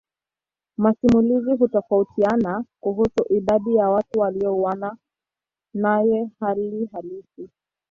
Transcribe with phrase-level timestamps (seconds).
[0.77, 4.97] Masimulizi hutofautiana kuhusu idadi ya watu waliouawa
[5.73, 7.49] naye hali halisi.